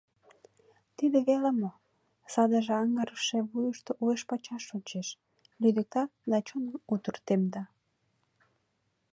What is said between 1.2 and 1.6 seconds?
веле